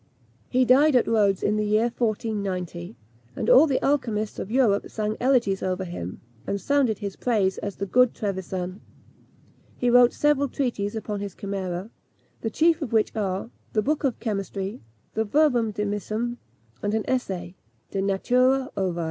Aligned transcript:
He 0.49 0.65
died 0.65 0.95
at 0.95 1.05
Rhodes, 1.07 1.43
in 1.43 1.57
the 1.57 1.63
year 1.63 1.91
1490, 1.95 2.95
and 3.35 3.49
all 3.51 3.67
the 3.67 3.79
alchymists 3.85 4.39
of 4.39 4.49
Europe 4.49 4.89
sang 4.89 5.15
elegies 5.19 5.61
over 5.61 5.83
him, 5.85 6.21
and 6.47 6.59
sounded 6.59 6.97
his 6.97 7.15
praise 7.15 7.59
as 7.59 7.75
the 7.75 7.85
"good 7.85 8.15
Trevisan." 8.15 8.79
He 9.77 9.91
wrote 9.91 10.11
several 10.11 10.47
treatises 10.47 10.95
upon 10.95 11.19
his 11.19 11.35
chimera, 11.35 11.91
the 12.41 12.49
chief 12.49 12.81
of 12.81 12.91
which 12.91 13.15
are, 13.15 13.51
the 13.73 13.83
Book 13.83 14.03
of 14.03 14.19
Chemistry, 14.19 14.81
the 15.13 15.23
Verbum 15.23 15.71
dimissum, 15.71 16.37
and 16.81 16.95
an 16.95 17.07
essay 17.07 17.53
De 17.91 18.01
Natura 18.01 18.71
Ovi. 18.75 18.99